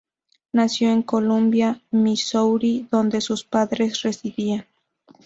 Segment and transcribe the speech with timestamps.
[0.51, 4.65] Nació en Columbia, Missouri, donde sus padres residían.